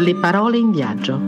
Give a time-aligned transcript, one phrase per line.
[0.00, 1.20] Le parole in viaggio.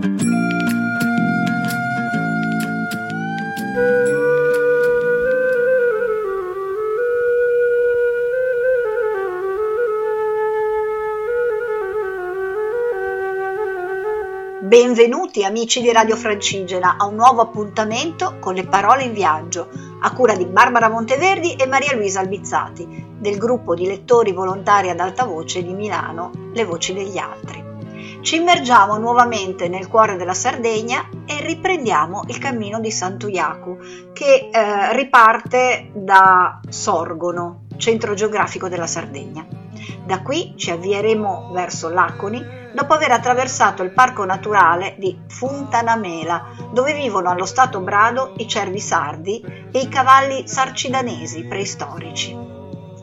[14.60, 19.68] Benvenuti amici di Radio Francigena a un nuovo appuntamento con le parole in viaggio,
[20.00, 24.98] a cura di Barbara Monteverdi e Maria Luisa Albizzati, del gruppo di lettori volontari ad
[24.98, 27.71] alta voce di Milano, Le Voci degli Altri.
[28.22, 33.78] Ci immergiamo nuovamente nel cuore della Sardegna e riprendiamo il cammino di Sant'Uiacu,
[34.12, 39.44] che eh, riparte da Sorgono, centro geografico della Sardegna.
[40.06, 42.40] Da qui ci avvieremo verso Laconi,
[42.72, 48.78] dopo aver attraversato il parco naturale di Funtanamela, dove vivono allo stato brado i cervi
[48.78, 52.51] sardi e i cavalli sarcidanesi preistorici.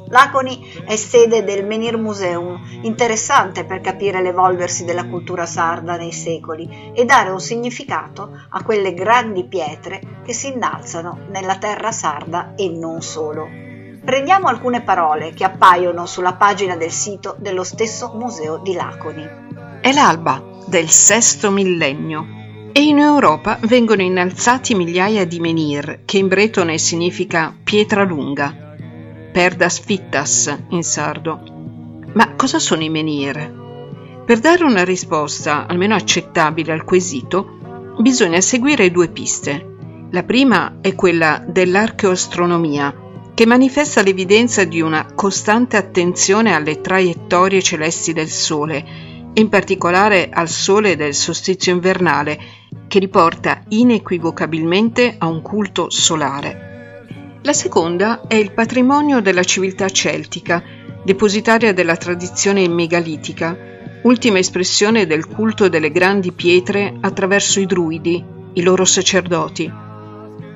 [0.09, 6.91] Laconi è sede del Menhir Museum, interessante per capire l'evolversi della cultura sarda nei secoli
[6.95, 12.69] e dare un significato a quelle grandi pietre che si innalzano nella terra sarda e
[12.69, 13.47] non solo.
[14.03, 19.27] Prendiamo alcune parole che appaiono sulla pagina del sito dello stesso museo di Laconi.
[19.79, 22.25] È l'alba del sesto millennio
[22.71, 28.68] e in Europa vengono innalzati migliaia di menhir, che in bretone significa pietra lunga,
[29.31, 31.39] perdas fittas in sardo.
[32.13, 33.57] Ma cosa sono i menhir?
[34.25, 40.07] Per dare una risposta almeno accettabile al quesito, bisogna seguire due piste.
[40.11, 48.13] La prima è quella dell'archeoastronomia, che manifesta l'evidenza di una costante attenzione alle traiettorie celesti
[48.13, 52.39] del Sole in particolare al sole del solstizio invernale,
[52.87, 56.68] che riporta inequivocabilmente a un culto solare.
[57.43, 60.61] La seconda è il patrimonio della civiltà celtica,
[61.01, 63.57] depositaria della tradizione megalitica,
[64.03, 68.21] ultima espressione del culto delle grandi pietre attraverso i druidi,
[68.53, 69.71] i loro sacerdoti.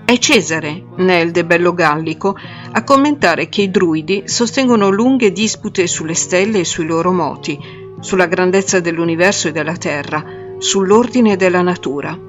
[0.03, 2.35] È Cesare, nel De Bello Gallico,
[2.73, 7.57] a commentare che i druidi sostengono lunghe dispute sulle stelle e sui loro moti,
[8.01, 10.21] sulla grandezza dell'universo e della Terra,
[10.57, 12.19] sull'ordine della natura.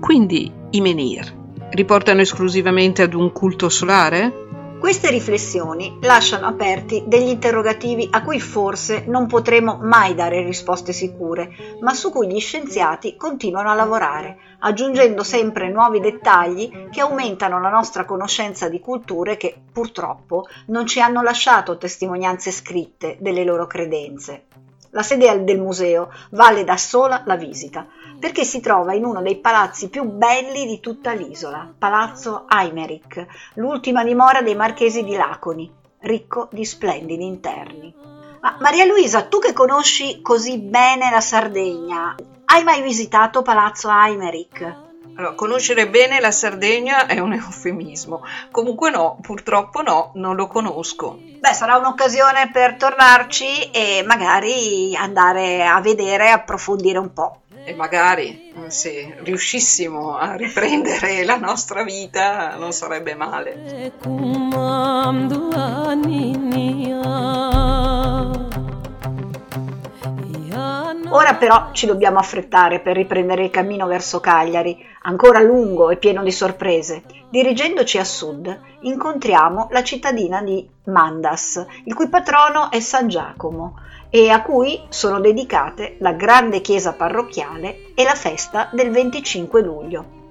[0.00, 4.44] Quindi i menhir riportano esclusivamente ad un culto solare?
[4.78, 11.78] Queste riflessioni lasciano aperti degli interrogativi a cui forse non potremo mai dare risposte sicure,
[11.80, 17.70] ma su cui gli scienziati continuano a lavorare, aggiungendo sempre nuovi dettagli che aumentano la
[17.70, 24.44] nostra conoscenza di culture che purtroppo non ci hanno lasciato testimonianze scritte delle loro credenze.
[24.96, 27.86] La sede del museo vale da sola la visita,
[28.18, 34.02] perché si trova in uno dei palazzi più belli di tutta l'isola, Palazzo Aimeric, l'ultima
[34.02, 37.94] dimora dei marchesi di Laconi, ricco di splendidi interni.
[38.40, 42.14] Ma Maria Luisa, tu che conosci così bene la Sardegna,
[42.46, 44.85] hai mai visitato Palazzo Aimeric?
[45.14, 48.22] Allora, conoscere bene la Sardegna è un eufemismo.
[48.50, 51.18] Comunque no, purtroppo no, non lo conosco.
[51.38, 57.40] Beh, sarà un'occasione per tornarci e magari andare a vedere e approfondire un po'.
[57.64, 63.92] E magari se riuscissimo a riprendere la nostra vita non sarebbe male.
[71.10, 76.22] Ora però ci dobbiamo affrettare per riprendere il cammino verso Cagliari, ancora lungo e pieno
[76.22, 77.04] di sorprese.
[77.28, 83.78] Dirigendoci a sud, incontriamo la cittadina di Mandas, il cui patrono è San Giacomo
[84.10, 90.25] e a cui sono dedicate la grande chiesa parrocchiale e la festa del 25 luglio.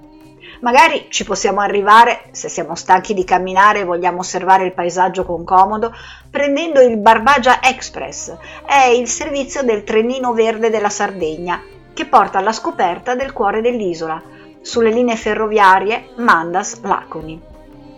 [0.62, 5.44] Magari ci possiamo arrivare, se siamo stanchi di camminare e vogliamo osservare il paesaggio con
[5.44, 5.94] comodo,
[6.30, 8.36] prendendo il Barbagia Express,
[8.66, 11.62] è il servizio del trenino verde della Sardegna,
[11.94, 14.22] che porta alla scoperta del cuore dell'isola,
[14.62, 17.42] sulle linee ferroviarie Mandas-Laconi.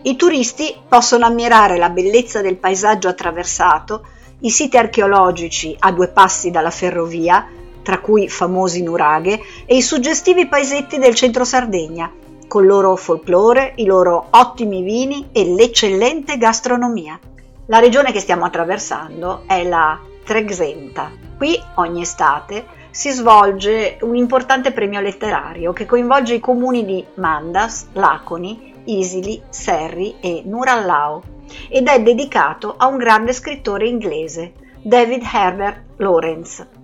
[0.04, 4.06] I turisti possono ammirare la bellezza del paesaggio attraversato,
[4.42, 7.48] i siti archeologici a due passi dalla ferrovia,
[7.82, 12.12] tra cui famosi nuraghe, e i suggestivi paesetti del centro Sardegna,
[12.48, 17.20] con il loro folklore, i loro ottimi vini e l'eccellente gastronomia.
[17.68, 21.12] La regione che stiamo attraversando è la Trexenta.
[21.38, 27.88] Qui ogni estate si svolge un importante premio letterario che coinvolge i comuni di Mandas,
[27.94, 31.22] Laconi, Isili, Serri e Nurallao
[31.70, 36.77] ed è dedicato a un grande scrittore inglese, David Herbert Lawrence.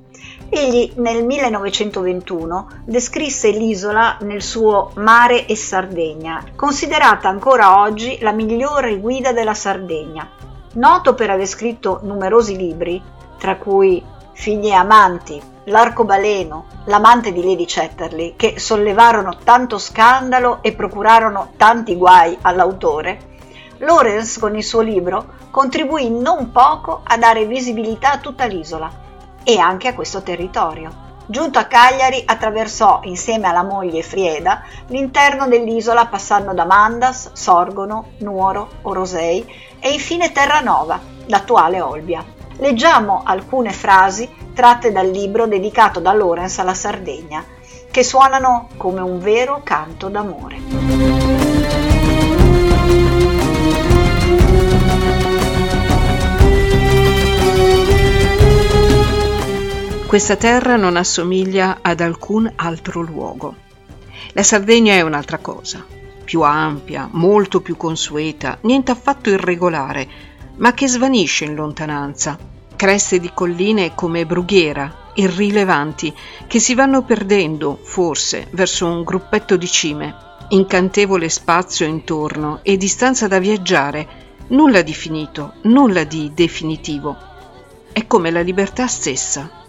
[0.55, 8.99] Egli nel 1921 descrisse l'isola nel suo Mare e Sardegna, considerata ancora oggi la migliore
[8.99, 10.29] guida della Sardegna.
[10.73, 13.01] Noto per aver scritto numerosi libri,
[13.39, 20.73] tra cui Figli e amanti, l'arcobaleno, l'amante di Lady Chatterley, che sollevarono tanto scandalo e
[20.73, 23.31] procurarono tanti guai all'autore,
[23.79, 29.01] Lawrence con il suo libro contribuì non poco a dare visibilità a tutta l'isola
[29.43, 31.01] e anche a questo territorio.
[31.25, 38.69] Giunto a Cagliari attraversò insieme alla moglie Frieda l'interno dell'isola passando da Mandas, Sorgono, Nuoro,
[38.81, 39.45] Orosei
[39.79, 42.23] e infine Terranova, l'attuale Olbia.
[42.57, 47.43] Leggiamo alcune frasi tratte dal libro dedicato da Lorenz alla Sardegna,
[47.89, 51.42] che suonano come un vero canto d'amore.
[60.13, 63.55] Questa terra non assomiglia ad alcun altro luogo.
[64.33, 65.83] La Sardegna è un'altra cosa,
[66.23, 70.07] più ampia, molto più consueta, niente affatto irregolare,
[70.57, 72.37] ma che svanisce in lontananza.
[72.75, 76.13] Creste di colline come brughiera, irrilevanti,
[76.45, 80.15] che si vanno perdendo, forse, verso un gruppetto di cime.
[80.49, 84.07] Incantevole spazio intorno e distanza da viaggiare,
[84.49, 87.17] nulla di finito, nulla di definitivo.
[87.91, 89.61] È come la libertà stessa.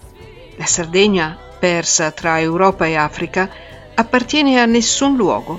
[0.57, 3.51] La Sardegna, persa tra Europa e Africa,
[3.95, 5.59] appartiene a nessun luogo.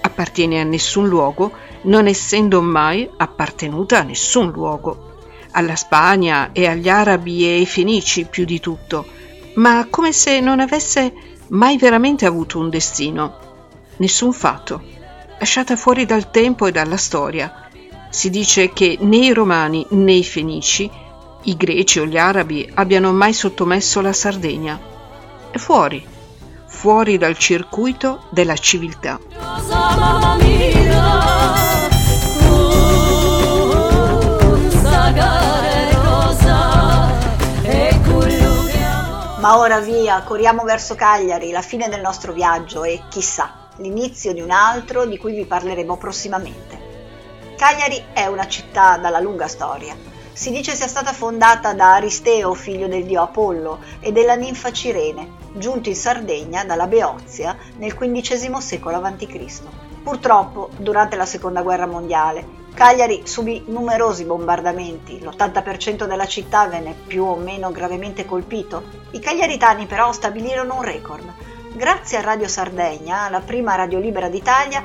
[0.00, 5.12] Appartiene a nessun luogo, non essendo mai appartenuta a nessun luogo.
[5.52, 9.06] Alla Spagna e agli arabi e ai fenici più di tutto,
[9.56, 11.12] ma come se non avesse
[11.48, 13.38] mai veramente avuto un destino.
[13.98, 14.82] Nessun fatto.
[15.38, 17.68] Lasciata fuori dal tempo e dalla storia.
[18.08, 20.90] Si dice che né i romani né i fenici
[21.44, 24.80] i greci o gli arabi abbiano mai sottomesso la Sardegna.
[25.50, 26.04] È fuori,
[26.66, 29.20] fuori dal circuito della civiltà.
[39.40, 44.40] Ma ora via, corriamo verso Cagliari, la fine del nostro viaggio e chissà, l'inizio di
[44.40, 46.92] un altro di cui vi parleremo prossimamente.
[47.54, 52.88] Cagliari è una città dalla lunga storia si dice sia stata fondata da Aristeo, figlio
[52.88, 58.96] del dio Apollo, e della ninfa Cirene, giunto in Sardegna dalla Beozia nel XV secolo
[58.96, 59.62] a.C.
[60.02, 67.22] Purtroppo, durante la Seconda Guerra Mondiale, Cagliari subì numerosi bombardamenti, l'80% della città venne più
[67.22, 68.82] o meno gravemente colpito.
[69.12, 71.32] I cagliaritani però stabilirono un record.
[71.74, 74.82] Grazie a Radio Sardegna, la prima radio libera d'Italia,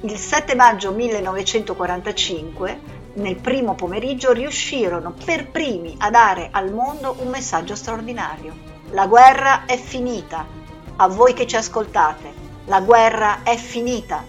[0.00, 7.28] il 7 maggio 1945 nel primo pomeriggio riuscirono per primi a dare al mondo un
[7.28, 8.54] messaggio straordinario.
[8.90, 10.46] La guerra è finita.
[10.96, 12.32] A voi che ci ascoltate,
[12.66, 14.24] la guerra è finita.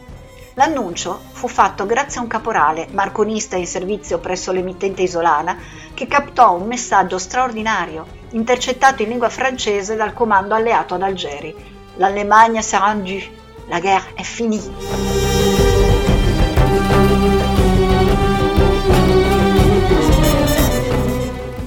[0.56, 5.58] L'annuncio fu fatto grazie a un caporale, marconista in servizio presso l'emittente isolana,
[5.94, 11.56] che captò un messaggio straordinario, intercettato in lingua francese dal comando alleato ad Algeri.
[11.96, 13.30] L'Allemagne s'est rendue,
[13.68, 15.41] la guerra è finita.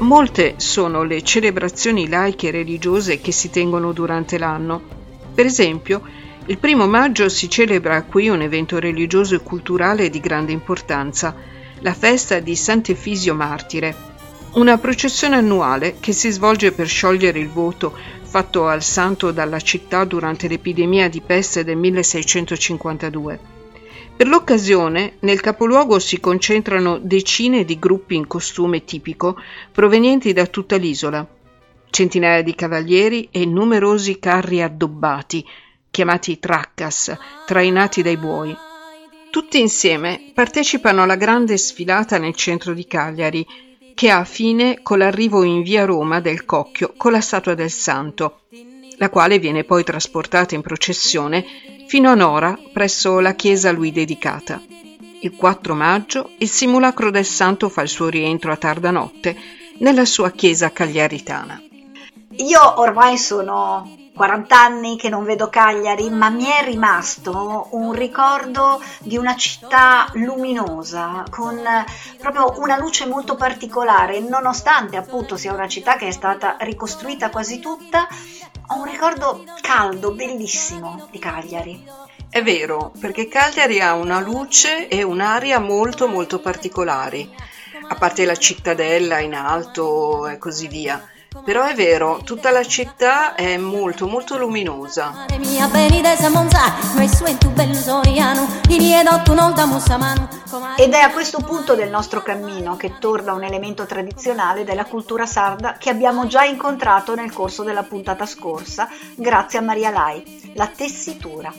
[0.05, 4.83] Molte sono le celebrazioni laiche e religiose che si tengono durante l'anno.
[5.35, 6.03] Per esempio,
[6.45, 11.35] il primo maggio si celebra qui un evento religioso e culturale di grande importanza,
[11.81, 13.97] la festa di Sant'Efisio Martire,
[14.53, 20.05] una processione annuale che si svolge per sciogliere il voto fatto al santo dalla città
[20.05, 23.54] durante l'epidemia di peste del 1652.
[24.17, 29.37] Per l'occasione nel capoluogo si concentrano decine di gruppi in costume tipico
[29.73, 31.27] provenienti da tutta l'isola,
[31.91, 35.45] centinaia di cavalieri e numerosi carri addobbati,
[35.91, 38.57] chiamati traccas, trainati dai buoi.
[39.31, 43.45] Tutti insieme partecipano alla grande sfilata nel centro di Cagliari,
[43.95, 48.43] che ha fine con l'arrivo in via Roma del Cocchio con la statua del Santo,
[48.99, 51.45] la quale viene poi trasportata in processione
[51.87, 54.61] fino a Nora presso la chiesa a lui dedicata.
[55.21, 59.37] Il 4 maggio il simulacro del santo fa il suo rientro a tarda notte
[59.79, 61.63] nella sua chiesa cagliaritana.
[62.37, 68.81] Io ormai sono 40 anni che non vedo Cagliari, ma mi è rimasto un ricordo
[69.01, 71.61] di una città luminosa, con
[72.21, 77.59] proprio una luce molto particolare, nonostante appunto sia una città che è stata ricostruita quasi
[77.59, 78.07] tutta,
[78.69, 81.85] ho un ricordo caldo, bellissimo di Cagliari.
[82.31, 87.29] È vero, perché Cagliari ha una luce e un'aria molto molto particolari,
[87.89, 91.09] a parte la cittadella in alto e così via.
[91.43, 95.27] Però è vero, tutta la città è molto molto luminosa.
[100.77, 105.25] Ed è a questo punto del nostro cammino che torna un elemento tradizionale della cultura
[105.25, 110.67] sarda che abbiamo già incontrato nel corso della puntata scorsa, grazie a Maria Lai, la
[110.67, 111.53] tessitura.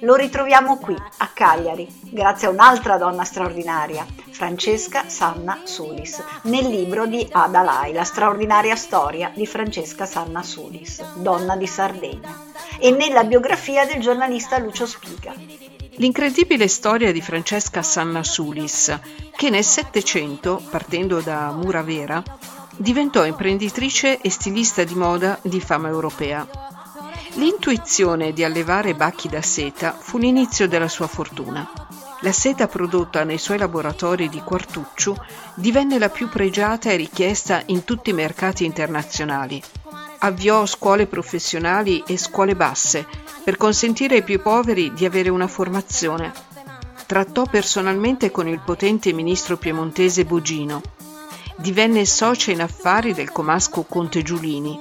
[0.00, 7.06] Lo ritroviamo qui, a Cagliari, grazie a un'altra donna straordinaria, Francesca Sanna Sulis, nel libro
[7.06, 12.34] di Ada Lai, La straordinaria storia di Francesca Sanna Sulis, donna di Sardegna,
[12.78, 15.34] e nella biografia del giornalista Lucio Spiga.
[15.96, 18.98] L'incredibile storia di Francesca Sanna Sulis,
[19.36, 22.22] che nel Settecento, partendo da Muravera,
[22.76, 26.48] diventò imprenditrice e stilista di moda di fama europea.
[27.34, 31.70] L'intuizione di allevare bacchi da seta fu l'inizio della sua fortuna.
[32.20, 35.14] La seta prodotta nei suoi laboratori di Quartucciu
[35.54, 39.62] divenne la più pregiata e richiesta in tutti i mercati internazionali.
[40.24, 43.06] Avviò scuole professionali e scuole basse
[43.42, 46.32] per consentire ai più poveri di avere una formazione.
[47.06, 50.80] Trattò personalmente con il potente ministro piemontese Bogino.
[51.56, 54.78] Divenne socia in affari del comasco Conte Giulini.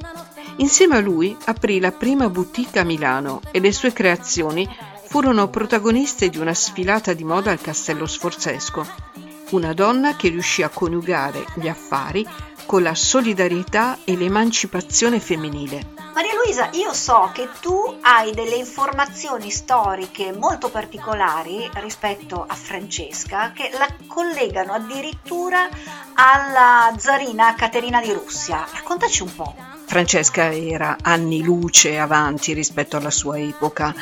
[0.57, 4.69] Insieme a lui aprì la prima boutique a Milano e le sue creazioni
[5.07, 9.30] furono protagoniste di una sfilata di moda al Castello Sforzesco.
[9.51, 12.25] Una donna che riuscì a coniugare gli affari
[12.65, 15.89] con la solidarietà e l'emancipazione femminile.
[16.13, 23.51] Maria Luisa, io so che tu hai delle informazioni storiche molto particolari rispetto a Francesca
[23.51, 25.67] che la collegano addirittura
[26.13, 28.65] alla zarina Caterina di Russia.
[28.71, 29.70] Raccontaci un po'.
[29.91, 33.93] Francesca era anni luce avanti rispetto alla sua epoca.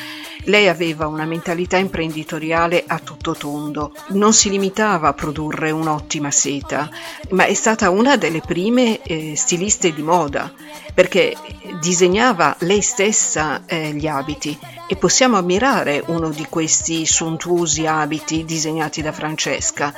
[0.43, 6.87] Lei aveva una mentalità imprenditoriale a tutto tondo, non si limitava a produrre un'ottima seta,
[7.31, 10.53] ma è stata una delle prime eh, stiliste di moda,
[10.93, 11.35] perché
[11.81, 14.55] disegnava lei stessa eh, gli abiti
[14.85, 19.91] e possiamo ammirare uno di questi sontuosi abiti disegnati da Francesca.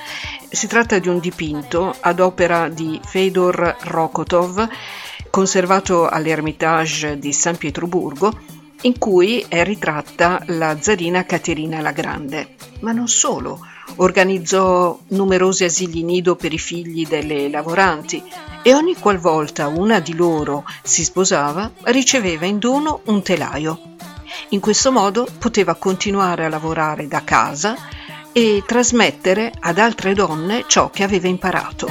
[0.50, 4.69] Si tratta di un dipinto ad opera di Fedor Rokotov
[5.31, 8.31] conservato all'Ermitage di San Pietroburgo,
[8.81, 12.55] in cui è ritratta la zarina Caterina la Grande.
[12.81, 13.59] Ma non solo,
[13.97, 18.21] organizzò numerosi asili nido per i figli delle lavoranti
[18.61, 23.79] e ogni qualvolta una di loro si sposava riceveva in dono un telaio.
[24.50, 27.75] In questo modo poteva continuare a lavorare da casa
[28.31, 31.88] e trasmettere ad altre donne ciò che aveva imparato.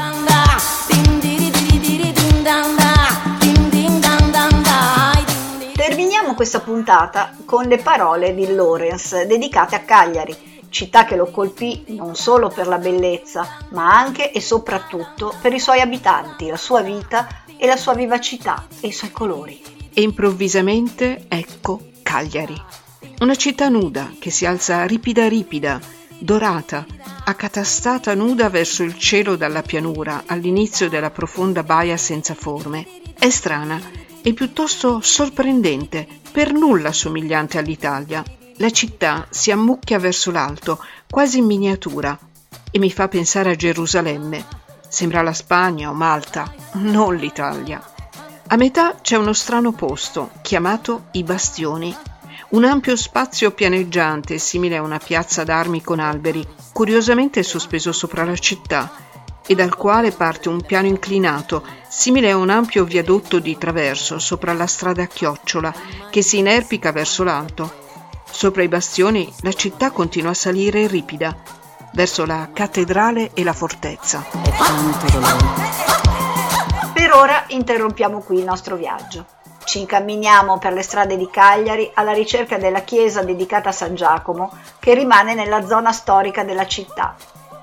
[6.40, 10.34] Questa puntata con le parole di Lorenz dedicate a Cagliari,
[10.70, 15.60] città che lo colpì non solo per la bellezza, ma anche e soprattutto per i
[15.60, 19.62] suoi abitanti, la sua vita e la sua vivacità e i suoi colori.
[19.92, 22.58] E improvvisamente ecco Cagliari,
[23.18, 25.78] una città nuda che si alza ripida ripida,
[26.18, 26.86] dorata,
[27.22, 32.86] accatastata nuda verso il cielo dalla pianura all'inizio della profonda baia senza forme.
[33.18, 33.78] È strana
[34.22, 38.24] e piuttosto sorprendente, per nulla somigliante all'Italia.
[38.56, 42.18] La città si ammucchia verso l'alto, quasi in miniatura,
[42.70, 44.46] e mi fa pensare a Gerusalemme.
[44.88, 47.82] Sembra la Spagna o Malta, non l'Italia.
[48.48, 51.96] A metà c'è uno strano posto, chiamato I Bastioni,
[52.50, 58.36] un ampio spazio pianeggiante simile a una piazza d'armi con alberi, curiosamente sospeso sopra la
[58.36, 58.90] città,
[59.50, 64.52] e dal quale parte un piano inclinato, simile a un ampio viadotto di traverso sopra
[64.52, 65.74] la strada a chiocciola,
[66.08, 67.68] che si inerpica verso l'alto.
[68.30, 71.36] Sopra i bastioni la città continua a salire ripida,
[71.94, 74.24] verso la cattedrale e la fortezza.
[76.92, 79.26] Per ora interrompiamo qui il nostro viaggio.
[79.64, 84.56] Ci incamminiamo per le strade di Cagliari alla ricerca della chiesa dedicata a San Giacomo,
[84.78, 87.16] che rimane nella zona storica della città,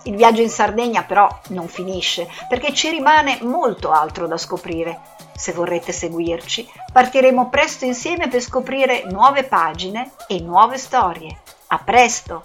[0.03, 5.15] il viaggio in Sardegna però non finisce, perché ci rimane molto altro da scoprire.
[5.35, 11.41] Se vorrete seguirci, partiremo presto insieme per scoprire nuove pagine e nuove storie.
[11.67, 12.43] A presto!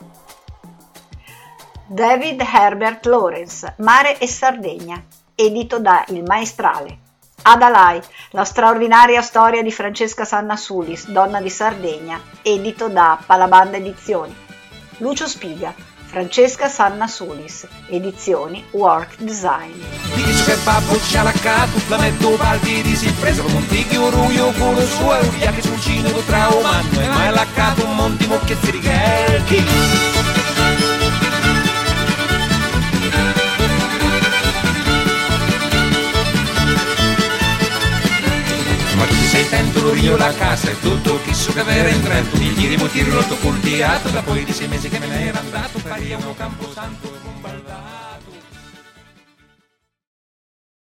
[1.86, 5.02] David Herbert Lawrence, Mare e Sardegna,
[5.34, 6.98] edito da Il Maestrale.
[7.42, 14.34] Adalai, la straordinaria storia di Francesca Sanna Sulis, donna di Sardegna, edito da Palabanda Edizioni.
[14.98, 15.74] Lucio Spiga,
[16.12, 19.72] Francesca Sanna Sulis, edizioni Work Design.
[20.14, 21.32] Dici che babbo c'ha la
[21.88, 25.80] la metto palpi di si preso tigio ruio con lo suo e un viaggio sul
[25.80, 30.31] cinema tra umano e mai laccato un monti mocchietti righelchi.
[39.52, 43.22] Tento io la casa e tutto chi so che avere in Trento, gli giri mutirlo
[43.42, 46.72] cultiato, da poi di sei mesi che me ne era andato, pari a un campo
[46.72, 47.21] santo.